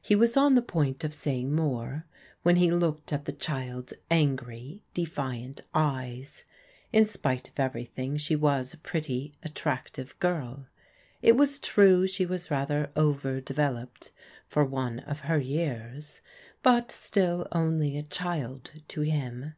He 0.00 0.16
was 0.16 0.34
on 0.34 0.54
the 0.54 0.62
point 0.62 1.04
of 1.04 1.12
saying 1.12 1.54
more, 1.54 2.06
when 2.42 2.56
he 2.56 2.70
looked 2.70 3.12
at 3.12 3.26
the 3.26 3.34
child's 3.34 3.92
angry, 4.10 4.82
defiant 4.94 5.60
eyes. 5.74 6.44
In 6.90 7.04
spite 7.04 7.50
of 7.50 7.60
everything 7.60 8.16
she 8.16 8.34
was 8.34 8.72
a 8.72 8.78
pretty, 8.78 9.34
attractive 9.42 10.18
girL 10.20 10.68
It 11.20 11.36
was 11.36 11.58
true 11.58 12.06
she 12.06 12.24
was 12.24 12.50
rather 12.50 12.90
over 12.96 13.42
devdoped 13.42 14.10
for 14.46 14.64
one 14.64 15.00
of 15.00 15.20
her 15.20 15.36
years, 15.38 16.22
but 16.62 16.90
still 16.90 17.46
only 17.52 17.98
a 17.98 18.02
child 18.04 18.70
to 18.88 19.02
him. 19.02 19.52